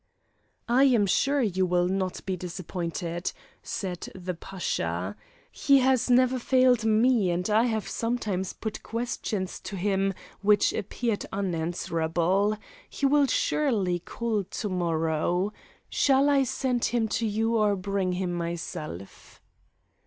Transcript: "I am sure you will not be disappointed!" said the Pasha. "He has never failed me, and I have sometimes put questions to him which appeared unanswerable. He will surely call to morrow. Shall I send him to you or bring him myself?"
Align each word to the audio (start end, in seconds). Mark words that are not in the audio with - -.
"I 0.67 0.85
am 0.85 1.05
sure 1.05 1.43
you 1.43 1.63
will 1.67 1.87
not 1.87 2.25
be 2.25 2.35
disappointed!" 2.35 3.31
said 3.61 4.09
the 4.15 4.33
Pasha. 4.33 5.15
"He 5.51 5.77
has 5.81 6.09
never 6.09 6.39
failed 6.39 6.83
me, 6.83 7.29
and 7.29 7.47
I 7.51 7.65
have 7.65 7.87
sometimes 7.87 8.51
put 8.51 8.81
questions 8.81 9.59
to 9.59 9.75
him 9.75 10.15
which 10.41 10.73
appeared 10.73 11.27
unanswerable. 11.31 12.57
He 12.89 13.05
will 13.05 13.27
surely 13.27 13.99
call 13.99 14.43
to 14.43 14.69
morrow. 14.69 15.53
Shall 15.87 16.31
I 16.31 16.45
send 16.45 16.85
him 16.85 17.07
to 17.09 17.27
you 17.27 17.55
or 17.57 17.75
bring 17.75 18.13
him 18.13 18.33
myself?" 18.33 19.39